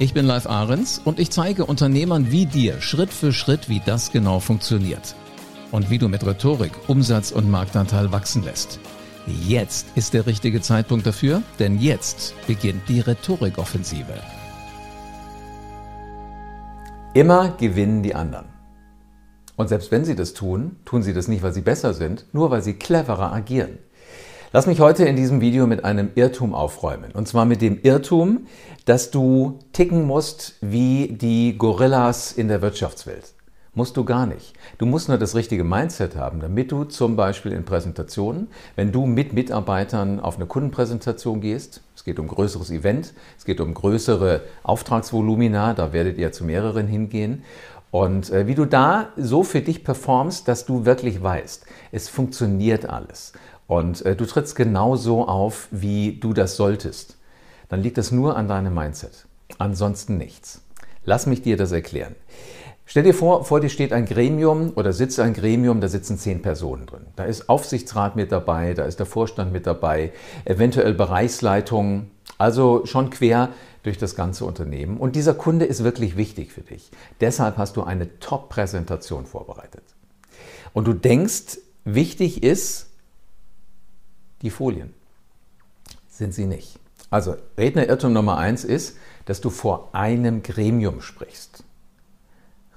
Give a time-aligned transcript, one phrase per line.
[0.00, 4.12] Ich bin Live Ahrens und ich zeige Unternehmern wie dir Schritt für Schritt, wie das
[4.12, 5.16] genau funktioniert.
[5.72, 8.78] Und wie du mit Rhetorik Umsatz und Marktanteil wachsen lässt.
[9.26, 14.14] Jetzt ist der richtige Zeitpunkt dafür, denn jetzt beginnt die Rhetorikoffensive.
[17.14, 18.46] Immer gewinnen die anderen.
[19.56, 22.52] Und selbst wenn sie das tun, tun sie das nicht, weil sie besser sind, nur
[22.52, 23.78] weil sie cleverer agieren.
[24.50, 27.12] Lass mich heute in diesem Video mit einem Irrtum aufräumen.
[27.12, 28.46] Und zwar mit dem Irrtum,
[28.86, 33.34] dass du ticken musst wie die Gorillas in der Wirtschaftswelt.
[33.74, 34.54] Musst du gar nicht.
[34.78, 39.04] Du musst nur das richtige Mindset haben, damit du zum Beispiel in Präsentationen, wenn du
[39.04, 44.40] mit Mitarbeitern auf eine Kundenpräsentation gehst, es geht um größeres Event, es geht um größere
[44.62, 47.42] Auftragsvolumina, da werdet ihr zu mehreren hingehen.
[47.90, 52.86] Und äh, wie du da so für dich performst, dass du wirklich weißt, es funktioniert
[52.86, 53.32] alles.
[53.68, 57.16] Und äh, du trittst genauso auf, wie du das solltest.
[57.68, 59.26] Dann liegt das nur an deinem Mindset.
[59.58, 60.62] Ansonsten nichts.
[61.04, 62.16] Lass mich dir das erklären.
[62.86, 66.40] Stell dir vor, vor dir steht ein Gremium oder sitzt ein Gremium, da sitzen zehn
[66.40, 67.04] Personen drin.
[67.16, 70.12] Da ist Aufsichtsrat mit dabei, da ist der Vorstand mit dabei,
[70.46, 73.50] eventuell Bereichsleitung, also schon quer
[73.82, 74.96] durch das ganze Unternehmen.
[74.96, 76.90] Und dieser Kunde ist wirklich wichtig für dich.
[77.20, 79.84] Deshalb hast du eine Top-Präsentation vorbereitet.
[80.72, 82.87] Und du denkst, wichtig ist,
[84.42, 84.94] die Folien.
[86.08, 86.78] Sind sie nicht.
[87.10, 91.64] Also Rednerirrtum Nummer eins ist, dass du vor einem Gremium sprichst.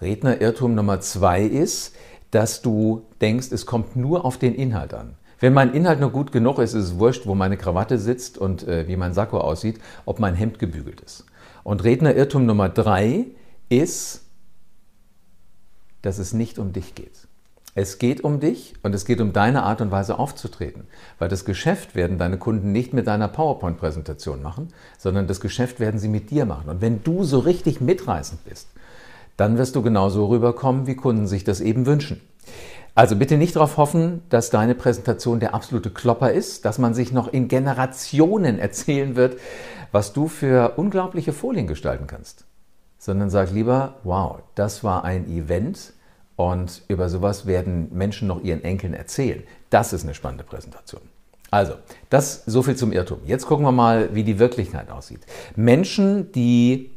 [0.01, 1.95] Rednerirrtum Nummer zwei ist,
[2.31, 5.15] dass du denkst, es kommt nur auf den Inhalt an.
[5.39, 8.67] Wenn mein Inhalt nur gut genug ist, ist es wurscht, wo meine Krawatte sitzt und
[8.67, 11.25] äh, wie mein Sakko aussieht, ob mein Hemd gebügelt ist.
[11.63, 13.25] Und Rednerirrtum Nummer drei
[13.69, 14.21] ist,
[16.01, 17.27] dass es nicht um dich geht.
[17.73, 20.83] Es geht um dich und es geht um deine Art und Weise aufzutreten.
[21.19, 25.99] Weil das Geschäft werden deine Kunden nicht mit deiner PowerPoint-Präsentation machen, sondern das Geschäft werden
[25.99, 26.69] sie mit dir machen.
[26.69, 28.67] Und wenn du so richtig mitreißend bist,
[29.37, 32.19] dann wirst du genauso rüberkommen, wie Kunden sich das eben wünschen.
[32.93, 37.13] Also bitte nicht darauf hoffen, dass deine Präsentation der absolute Klopper ist, dass man sich
[37.13, 39.37] noch in Generationen erzählen wird,
[39.93, 42.43] was du für unglaubliche Folien gestalten kannst.
[42.97, 45.93] Sondern sag lieber, wow, das war ein Event,
[46.49, 49.43] und über sowas werden Menschen noch ihren Enkeln erzählen.
[49.69, 51.01] Das ist eine spannende Präsentation.
[51.51, 51.73] Also,
[52.09, 53.19] das so viel zum Irrtum.
[53.25, 55.25] Jetzt gucken wir mal, wie die Wirklichkeit aussieht.
[55.55, 56.91] Menschen, die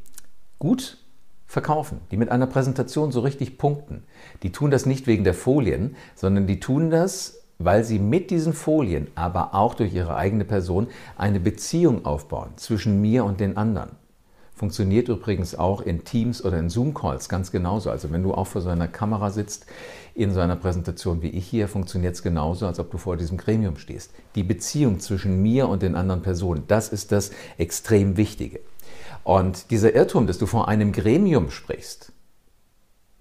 [0.59, 0.99] gut
[1.47, 4.05] verkaufen, die mit einer Präsentation so richtig punkten,
[4.43, 8.53] die tun das nicht wegen der Folien, sondern die tun das, weil sie mit diesen
[8.53, 13.91] Folien, aber auch durch ihre eigene Person eine Beziehung aufbauen zwischen mir und den anderen.
[14.57, 17.91] Funktioniert übrigens auch in Teams oder in Zoom-Calls ganz genauso.
[17.91, 19.67] Also wenn du auch vor so einer Kamera sitzt,
[20.15, 23.37] in so einer Präsentation wie ich hier, funktioniert es genauso, als ob du vor diesem
[23.37, 24.13] Gremium stehst.
[24.37, 28.61] Die Beziehung zwischen mir und den anderen Personen, das ist das extrem Wichtige.
[29.25, 32.13] Und dieser Irrtum, dass du vor einem Gremium sprichst,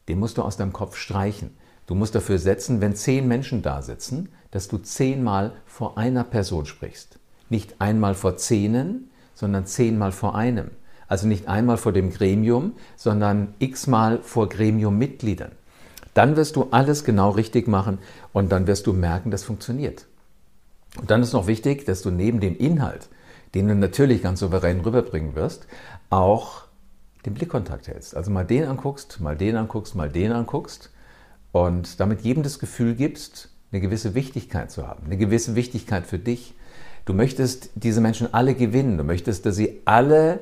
[0.08, 1.52] den musst du aus deinem Kopf streichen.
[1.88, 6.66] Du musst dafür setzen, wenn zehn Menschen da sitzen, dass du zehnmal vor einer Person
[6.68, 7.18] sprichst.
[7.50, 10.72] Nicht einmal vor zehnen, sondern zehnmal vor einem.
[11.08, 15.52] Also nicht einmal vor dem Gremium, sondern x-mal vor Gremiummitgliedern.
[16.14, 17.98] Dann wirst du alles genau richtig machen
[18.34, 20.06] und dann wirst du merken, das funktioniert.
[21.00, 23.10] Und dann ist noch wichtig, dass du neben dem Inhalt,
[23.56, 25.68] den du natürlich ganz souverän rüberbringen wirst,
[26.10, 26.64] auch
[27.26, 28.16] den Blickkontakt hältst.
[28.16, 30.92] Also mal den anguckst, mal den anguckst, mal den anguckst
[31.52, 36.20] und damit jedem das Gefühl gibst, eine gewisse Wichtigkeit zu haben, eine gewisse Wichtigkeit für
[36.20, 36.54] dich.
[37.06, 40.42] Du möchtest diese Menschen alle gewinnen, du möchtest, dass sie alle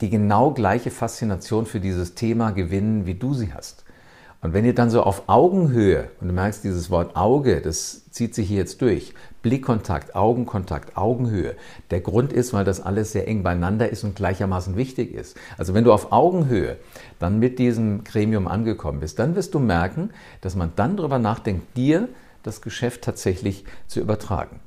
[0.00, 3.84] die genau gleiche Faszination für dieses Thema gewinnen, wie du sie hast.
[4.42, 8.34] Und wenn ihr dann so auf Augenhöhe, und du merkst dieses Wort Auge, das zieht
[8.34, 9.12] sich hier jetzt durch,
[9.42, 11.56] Blickkontakt, Augenkontakt, Augenhöhe.
[11.90, 15.36] Der Grund ist, weil das alles sehr eng beieinander ist und gleichermaßen wichtig ist.
[15.58, 16.76] Also wenn du auf Augenhöhe
[17.18, 20.10] dann mit diesem Gremium angekommen bist, dann wirst du merken,
[20.40, 22.08] dass man dann darüber nachdenkt, dir
[22.42, 24.60] das Geschäft tatsächlich zu übertragen.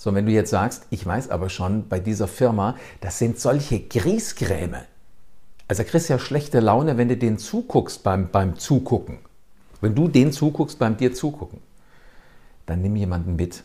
[0.00, 3.80] So, wenn du jetzt sagst, ich weiß aber schon bei dieser Firma, das sind solche
[3.80, 4.84] Griesgräme.
[5.66, 9.18] Also kriegst du ja schlechte Laune, wenn du denen zuguckst beim, beim Zugucken.
[9.80, 11.58] Wenn du denen zuguckst beim dir zugucken,
[12.64, 13.64] dann nimm jemanden mit.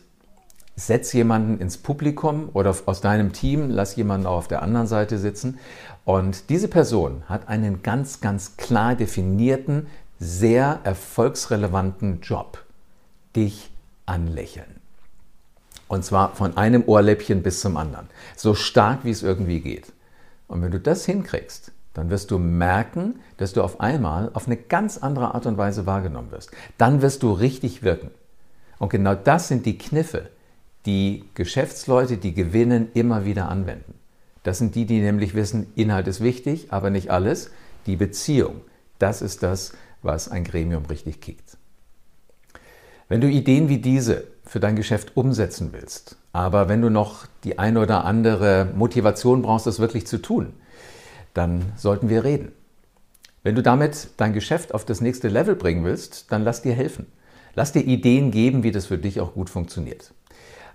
[0.76, 5.18] setz jemanden ins Publikum oder aus deinem Team, lass jemanden auch auf der anderen Seite
[5.18, 5.58] sitzen.
[6.04, 9.86] Und diese Person hat einen ganz, ganz klar definierten,
[10.18, 12.64] sehr erfolgsrelevanten Job.
[13.36, 13.70] Dich
[14.04, 14.83] anlächeln.
[15.88, 18.08] Und zwar von einem Ohrläppchen bis zum anderen.
[18.36, 19.92] So stark, wie es irgendwie geht.
[20.48, 24.56] Und wenn du das hinkriegst, dann wirst du merken, dass du auf einmal auf eine
[24.56, 26.50] ganz andere Art und Weise wahrgenommen wirst.
[26.76, 28.10] Dann wirst du richtig wirken.
[28.78, 30.28] Und genau das sind die Kniffe,
[30.86, 33.94] die Geschäftsleute, die gewinnen, immer wieder anwenden.
[34.42, 37.50] Das sind die, die nämlich wissen, Inhalt ist wichtig, aber nicht alles.
[37.86, 38.60] Die Beziehung,
[38.98, 39.72] das ist das,
[40.02, 41.56] was ein Gremium richtig kickt.
[43.08, 47.58] Wenn du Ideen wie diese für dein Geschäft umsetzen willst, aber wenn du noch die
[47.58, 50.54] ein oder andere Motivation brauchst, das wirklich zu tun,
[51.32, 52.52] dann sollten wir reden.
[53.42, 57.06] Wenn du damit dein Geschäft auf das nächste Level bringen willst, dann lass dir helfen.
[57.54, 60.12] Lass dir Ideen geben, wie das für dich auch gut funktioniert.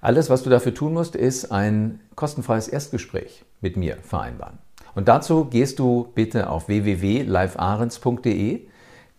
[0.02, 4.60] Alles, was du dafür tun musst, ist ein kostenfreies Erstgespräch mit mir vereinbaren.
[4.96, 8.68] Und dazu gehst du bitte auf www.livearens.de,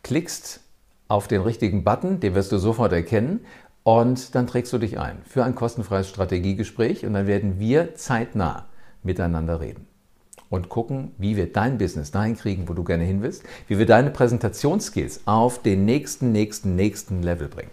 [0.02, 0.60] klickst
[1.08, 3.40] auf den richtigen Button, den wirst du sofort erkennen,
[3.82, 8.66] und dann trägst du dich ein für ein kostenfreies Strategiegespräch und dann werden wir zeitnah
[9.02, 9.86] miteinander reden
[10.50, 13.86] und gucken, wie wir dein Business dahin kriegen, wo du gerne hin willst, wie wir
[13.86, 17.70] deine Präsentationsskills auf den nächsten, nächsten, nächsten Level bringen.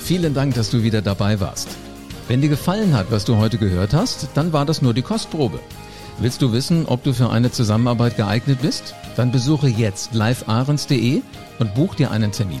[0.00, 1.68] Vielen Dank, dass du wieder dabei warst.
[2.28, 5.60] Wenn dir gefallen hat, was du heute gehört hast, dann war das nur die Kostprobe.
[6.18, 8.94] Willst du wissen, ob du für eine Zusammenarbeit geeignet bist?
[9.16, 11.22] Dann besuche jetzt livearens.de
[11.58, 12.60] und buch dir einen Termin.